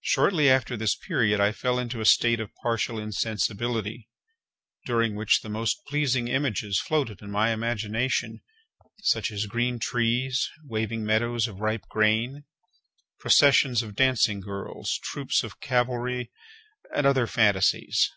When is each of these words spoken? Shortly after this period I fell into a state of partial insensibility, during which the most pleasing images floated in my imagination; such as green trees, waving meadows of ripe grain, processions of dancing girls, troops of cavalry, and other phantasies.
Shortly 0.00 0.50
after 0.50 0.76
this 0.76 0.96
period 0.96 1.38
I 1.40 1.52
fell 1.52 1.78
into 1.78 2.00
a 2.00 2.04
state 2.04 2.40
of 2.40 2.52
partial 2.60 2.98
insensibility, 2.98 4.08
during 4.84 5.14
which 5.14 5.42
the 5.42 5.48
most 5.48 5.78
pleasing 5.86 6.26
images 6.26 6.80
floated 6.80 7.22
in 7.22 7.30
my 7.30 7.52
imagination; 7.52 8.40
such 9.02 9.30
as 9.30 9.46
green 9.46 9.78
trees, 9.78 10.50
waving 10.64 11.04
meadows 11.06 11.46
of 11.46 11.60
ripe 11.60 11.86
grain, 11.88 12.46
processions 13.20 13.80
of 13.80 13.94
dancing 13.94 14.40
girls, 14.40 14.98
troops 15.04 15.44
of 15.44 15.60
cavalry, 15.60 16.32
and 16.92 17.06
other 17.06 17.28
phantasies. 17.28 18.10